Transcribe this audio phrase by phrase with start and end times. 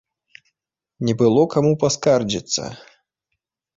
[1.09, 2.63] Не было каму паскардзіцца.